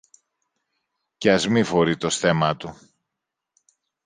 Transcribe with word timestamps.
και 1.17 1.31
ας 1.31 1.47
μη 1.47 1.63
φορεί 1.63 1.97
το 1.97 2.09
στέμμα 2.09 2.57
του 2.57 2.75